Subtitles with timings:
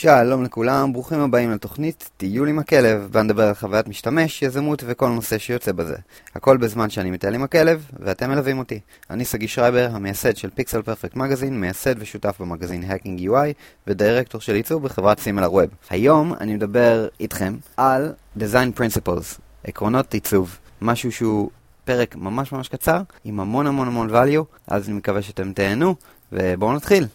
[0.00, 5.08] שלום לכולם, ברוכים הבאים לתוכנית טיול עם הכלב, בה נדבר על חוויית משתמש, יזמות וכל
[5.08, 5.96] נושא שיוצא בזה.
[6.34, 8.80] הכל בזמן שאני מטייל עם הכלב, ואתם מלווים אותי.
[9.10, 13.52] אני סגי שרייבר, המייסד של פיקסל פרפקט מגזין, מייסד ושותף במגזין Hacking UI,
[13.86, 15.70] ודירקטור של ייצור בחברת סימלר ווב.
[15.90, 21.50] היום אני מדבר איתכם על Design Principles, עקרונות עיצוב, משהו שהוא
[21.84, 25.94] פרק ממש ממש קצר, עם המון המון המון value, אז אני מקווה שאתם תהנו,
[26.32, 27.06] ובואו נתחיל.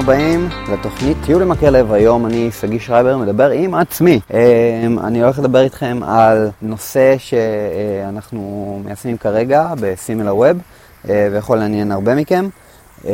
[0.00, 1.92] הבאים לתוכנית טיול עם הכלב.
[1.92, 4.20] היום אני שגיא שרייבר מדבר עם עצמי.
[4.30, 10.58] אמ, אני הולך לדבר איתכם על נושא שאנחנו מיישמים כרגע בסימילר ווב
[11.08, 12.48] אה, ויכול לעניין הרבה מכם.
[13.04, 13.10] אמ,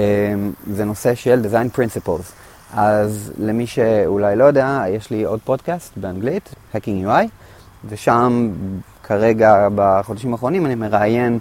[0.73, 2.33] זה נושא של Design Principles.
[2.75, 7.27] אז למי שאולי לא יודע, יש לי עוד פודקאסט באנגלית, Hacking UI,
[7.89, 8.51] ושם
[9.05, 11.39] כרגע בחודשים האחרונים אני מראיין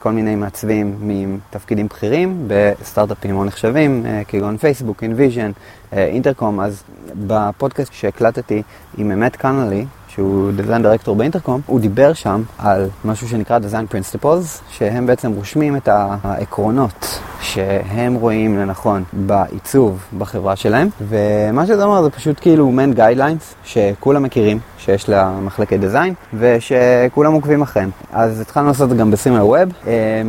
[0.00, 5.50] כל מיני מעצבים מתפקידים בכירים בסטארט-אפים מאוד נחשבים, אה, כגון פייסבוק, אינוויז'ן,
[5.92, 6.60] אינטרקום.
[6.60, 6.82] אז
[7.14, 8.62] בפודקאסט שהקלטתי
[8.98, 14.60] עם אמט קונולי, שהוא design director באינטרקום, הוא דיבר שם על משהו שנקרא Design Principles,
[14.70, 22.10] שהם בעצם רושמים את העקרונות שהם רואים לנכון בעיצוב בחברה שלהם, ומה שזה אומר זה
[22.10, 27.90] פשוט כאילו מן guidelines שכולם מכירים, שיש לה מחלקת design, ושכולם עוקבים אחריהם.
[28.12, 29.68] אז התחלנו לעשות את זה גם בסימל ווב.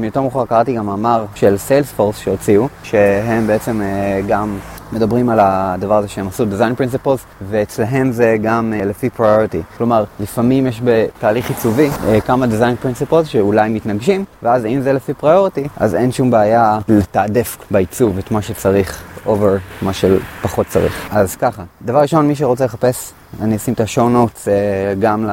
[0.03, 4.57] יותר מאוחר קראתי גם מאמר של סיילספורס שהוציאו, שהם בעצם אה, גם
[4.93, 9.77] מדברים על הדבר הזה שהם עשו design principles, ואצלהם זה גם uh, לפי priority.
[9.77, 15.11] כלומר, לפעמים יש בתהליך עיצובי uh, כמה design principles שאולי מתנגשים, ואז אם זה לפי
[15.21, 21.07] priority, אז אין שום בעיה לתעדף בעיצוב את מה שצריך over מה שפחות צריך.
[21.11, 24.53] אז ככה, דבר ראשון, מי שרוצה לחפש, אני אשים את השואו נוטס אה,
[24.99, 25.27] גם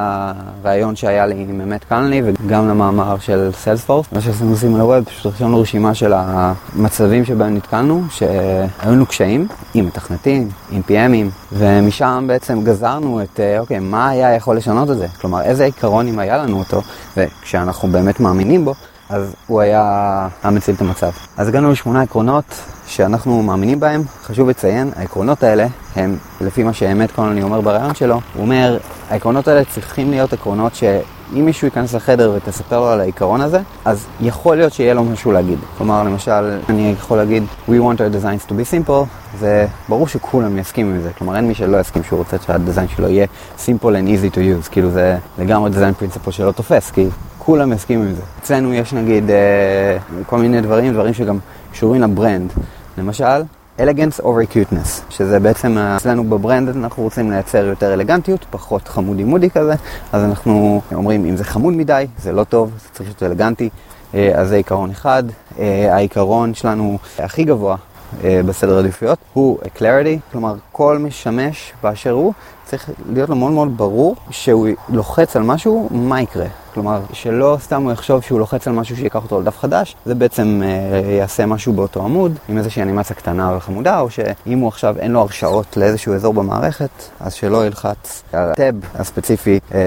[0.63, 4.05] לראיון שהיה לי עם אמת קנלי וגם למאמר של סיילספורס.
[4.11, 9.47] מה שעשינו עושים על הווב, פשוט רשמנו רשימה של המצבים שבהם נתקלנו, שהיו לנו קשיים
[9.73, 14.97] עם מתכנתים, עם PMים, ומשם בעצם גזרנו את, אה, אוקיי, מה היה יכול לשנות את
[14.97, 15.07] זה?
[15.21, 16.81] כלומר, איזה עיקרונים היה לנו אותו,
[17.17, 18.73] וכשאנחנו באמת מאמינים בו,
[19.09, 21.11] אז הוא היה מציל את המצב.
[21.37, 22.45] אז הגענו לשמונה עקרונות
[22.91, 24.03] שאנחנו מאמינים בהם.
[24.23, 28.77] חשוב לציין, העקרונות האלה הם, לפי מה שאמת קונלני אומר ברעיון שלו, הוא אומר,
[29.09, 34.05] העקרונות האלה צריכים להיות עקרונות שאם מישהו ייכנס לחדר ותספר לו על העיקרון הזה, אז
[34.21, 35.59] יכול להיות שיהיה לו משהו להגיד.
[35.77, 39.05] כלומר, למשל, אני יכול להגיד, We want our designs to be simple,
[39.39, 41.09] זה ברור שכולם יסכימו עם זה.
[41.17, 43.25] כלומר, אין מי שלא יסכים שהוא רוצה שהדיזיין שלו יהיה
[43.65, 44.69] simple and easy to use.
[44.71, 47.07] כאילו זה לגמרי דיזיין פרינציפל שלא תופס, כי
[47.37, 48.21] כולם יסכימו עם זה.
[48.41, 51.37] אצלנו יש נגיד אה, כל מיני דברים, דברים שגם
[51.71, 52.53] קשורים לברנד.
[52.97, 53.43] למשל,
[53.79, 59.49] אלגנס over cuteness, שזה בעצם אצלנו בברנד אנחנו רוצים לייצר יותר אלגנטיות, פחות חמודי מודי
[59.49, 59.73] כזה,
[60.11, 63.69] אז אנחנו אומרים אם זה חמוד מדי, זה לא טוב, זה צריך להיות אלגנטי,
[64.13, 65.23] אה, אז זה עיקרון אחד.
[65.59, 67.75] אה, העיקרון שלנו הכי גבוה
[68.23, 72.33] אה, בסדר עדיפויות הוא clarity, כלומר כל משמש באשר הוא
[72.65, 76.45] צריך להיות לו מאוד מאוד ברור שהוא לוחץ על משהו, מה יקרה.
[76.73, 80.61] כלומר, שלא סתם הוא יחשוב שהוא לוחץ על משהו שיקח אותו לדף חדש, זה בעצם
[80.63, 85.11] אה, יעשה משהו באותו עמוד, עם איזושהי אנימציה קטנה וחמודה, או שאם הוא עכשיו אין
[85.11, 86.89] לו הרשאות לאיזשהו אזור במערכת,
[87.19, 89.79] אז שלא ילחץ על הטאב הספציפי אה,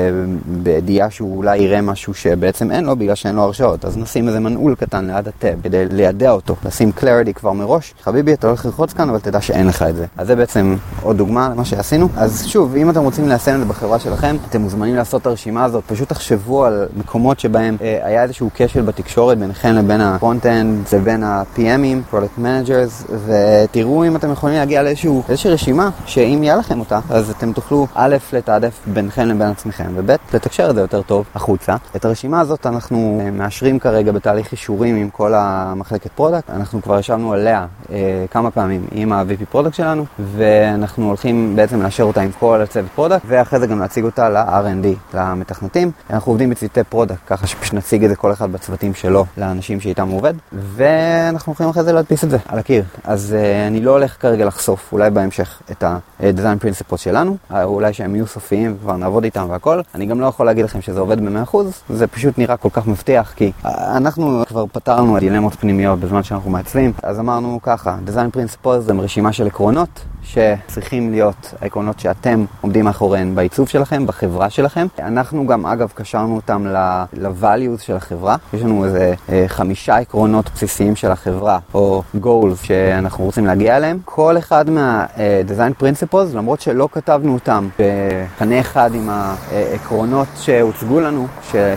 [0.46, 3.84] בידיעה שהוא אולי יראה משהו שבעצם אין לו בגלל שאין לו הרשאות.
[3.84, 7.94] אז נשים איזה מנעול קטן ליד הטאב כדי לידע אותו, לשים clarity כבר מראש.
[8.02, 10.06] חביבי, אתה הולך ללחוץ כאן, אבל תדע שאין לך את זה.
[10.16, 12.08] אז זה בעצם עוד דוגמה למה שעשינו.
[12.16, 15.64] אז שוב, אם אתם רוצים ליישם את זה בחברה שלכם, אתם מוזמנים לעשות את הרשימה
[15.64, 20.86] הזאת, פשוט תחשבו על מקומות שבהם אה, היה איזשהו כשל בתקשורת ביניכם לבין ה front-end
[20.92, 26.80] לבין ה-PMים, Product Managers, ותראו אם אתם יכולים להגיע לאיזשהו, לאיזושהי רשימה, שאם יהיה לכם
[26.80, 31.24] אותה, אז אתם תוכלו א', לתעדף ביניכם לבין עצמכם, וב', לתקשר את זה יותר טוב
[31.34, 31.76] החוצה.
[31.96, 36.98] את הרשימה הזאת אנחנו אה, מאשרים כרגע בתהליך אישורים עם כל המחלקת product, אנחנו כבר
[36.98, 40.04] ישבנו עליה אה, כמה פעמים עם ה-VP product שלנו,
[40.36, 45.16] ואנחנו הולכים בעצם לאשר אותה עם כל הצוות product, ואחרי זה גם להציג אותה ל-R&D,
[45.16, 45.90] למתכנתים.
[46.10, 50.08] אנחנו עובדים בצוותי product, ככה שפשוט נציג את זה כל אחד בצוותים שלו לאנשים שאיתם
[50.08, 52.84] הוא עובד, ואנחנו הולכים אחרי זה להדפיס את זה על הקיר.
[53.04, 58.14] אז uh, אני לא הולך כרגע לחשוף, אולי בהמשך, את ה-design principles שלנו, אולי שהם
[58.14, 59.80] יהיו סופיים וכבר נעבוד איתם והכל.
[59.94, 61.56] אני גם לא יכול להגיד לכם שזה עובד ב-100%,
[61.88, 66.92] זה פשוט נראה כל כך מבטיח, כי אנחנו כבר פתרנו דילמות פנימיות בזמן שאנחנו מעצבים,
[67.02, 70.04] אז אמרנו ככה, design principles זה רשימה של עקרונות.
[70.24, 74.86] שצריכים להיות העקרונות שאתם עומדים מאחוריהן בעיצוב שלכם, בחברה שלכם.
[74.98, 76.66] אנחנו גם, אגב, קשרנו אותם אותם
[77.12, 78.36] ל-values של החברה.
[78.52, 83.98] יש לנו איזה אה, חמישה עקרונות בסיסיים של החברה, או goals שאנחנו רוצים להגיע אליהם.
[84.04, 91.26] כל אחד מה-design principles, למרות שלא כתבנו אותם בקנה אחד עם העקרונות שהוצגו לנו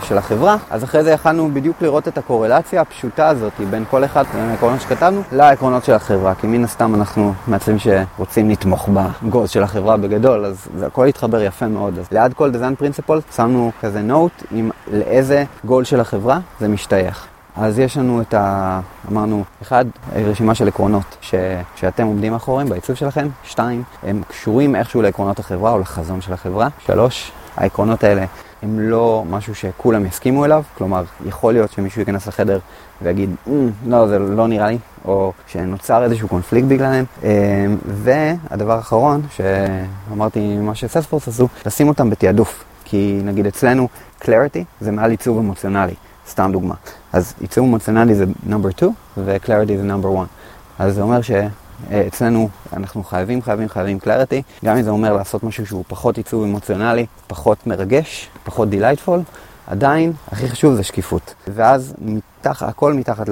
[0.03, 4.23] של החברה, אז אחרי זה יכלנו בדיוק לראות את הקורלציה הפשוטה הזאת בין כל אחד
[4.35, 8.89] מהעקרונות שכתבנו לעקרונות של החברה, כי מן הסתם אנחנו מעצבים שרוצים לתמוך
[9.23, 11.99] בגוז של החברה בגדול, אז זה הכל יתחבר יפה מאוד.
[11.99, 17.27] אז ליד כל design principle שמנו כזה note עם לאיזה גול של החברה זה משתייך.
[17.55, 18.79] אז יש לנו את ה...
[19.11, 19.85] אמרנו, אחד,
[20.15, 21.35] רשימה של עקרונות ש...
[21.75, 23.27] שאתם עומדים מאחוריהם בעיצוב שלכם.
[23.43, 26.67] שתיים, הם קשורים איכשהו לעקרונות החברה או לחזון של החברה.
[26.85, 28.25] שלוש, העקרונות האלה
[28.63, 32.59] הם לא משהו שכולם יסכימו אליו, כלומר, יכול להיות שמישהו ייכנס לחדר
[33.01, 33.49] ויגיד, mm,
[33.87, 37.03] לא, זה לא נראה לי, או שנוצר איזשהו קונפליקט בגללם.
[37.23, 37.29] אמ,
[37.87, 42.63] והדבר האחרון, שאמרתי מה שסספורס עשו, לשים אותם בתעדוף.
[42.89, 43.87] כי נגיד אצלנו,
[44.21, 45.93] clarity זה מעל עיצוב אמוציונלי,
[46.29, 46.75] סתם דוגמה.
[47.13, 50.27] אז עיצוב אמוציונלי זה number 2 ו-clarity זה number 1.
[50.79, 55.65] אז זה אומר שאצלנו אנחנו חייבים, חייבים, חייבים clarity, גם אם זה אומר לעשות משהו
[55.65, 59.19] שהוא פחות עיצוב אמוציונלי, פחות מרגש, פחות delightful,
[59.67, 61.33] עדיין הכי חשוב זה שקיפות.
[61.47, 63.29] ואז מתח, הכל מתחת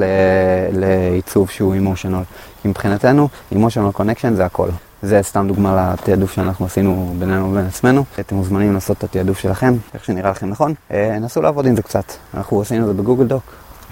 [0.72, 2.24] לעיצוב שהוא emotional.
[2.62, 4.70] כי מבחינתנו, emotional connection זה הכל.
[5.06, 8.04] זה סתם דוגמה לתעדוף שאנחנו עשינו בינינו ובין עצמנו.
[8.20, 10.74] אתם מוזמנים לעשות את התעדוף שלכם, איך שנראה לכם נכון.
[10.92, 12.04] אה, נסו לעבוד עם זה קצת.
[12.34, 13.44] אנחנו עשינו את זה בגוגל דוק,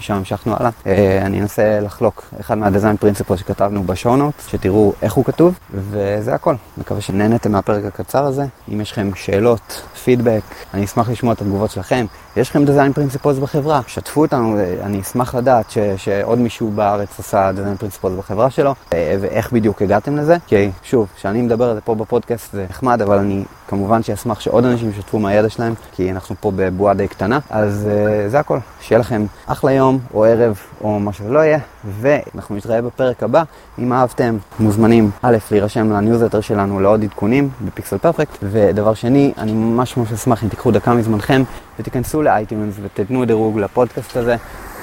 [0.04, 0.70] משם המשכנו הלאה.
[0.86, 6.34] אה, אני אנסה לחלוק אחד מהדיזיין פרינציפל שכתבנו בשואו נוט, שתראו איך הוא כתוב, וזה
[6.34, 6.54] הכל.
[6.78, 8.44] מקווה שנהנתם מהפרק הקצר הזה.
[8.72, 10.42] אם יש לכם שאלות, פידבק,
[10.74, 12.06] אני אשמח לשמוע את התגובות שלכם.
[12.36, 17.52] יש לכם דיזיין פרינציפולס בחברה, שתפו אותנו, אני אשמח לדעת ש, שעוד מישהו בארץ עשה
[17.52, 20.36] דיזיין פרינציפולס בחברה שלו, אה, ואיך בדיוק הגעתם לזה.
[20.46, 24.64] כי שוב, כשאני מדבר על זה פה בפודקאסט זה נחמד, אבל אני כמובן שאשמח שעוד
[24.64, 27.38] אנשים ישתפו מהידע שלהם, כי אנחנו פה בבועה די קטנה.
[27.50, 27.88] אז
[28.28, 28.58] זה הכל.
[28.86, 31.58] שיהיה לכם אחלה יום, או ערב, או מה שזה לא יהיה,
[32.00, 33.42] ואנחנו נתראה בפרק הבא.
[33.78, 39.96] אם אהבתם, מוזמנים א', להירשם לניוזלטר שלנו לעוד עדכונים בפיקסל פרפקט, ודבר שני, אני ממש
[39.96, 41.42] ממש אשמח אם תיקחו דקה מזמנכם
[41.78, 44.36] ותיכנסו לאייטיונס ותתנו דירוג לפודקאסט הזה,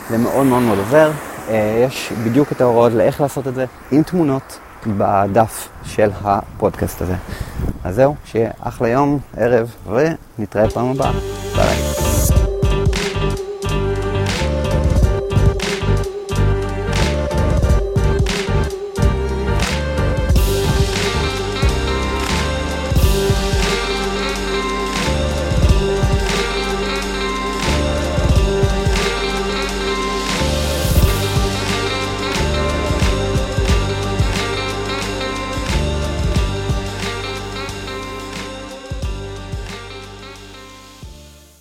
[0.09, 1.11] זה מאוד מאוד מאוד עוזר.
[1.49, 7.15] אה, יש בדיוק את ההוראות לאיך לעשות את זה עם תמונות בדף של הפודקאסט הזה.
[7.83, 9.75] אז זהו, שיהיה אחלה יום, ערב,
[10.37, 11.30] ונתראה פעם הבאה.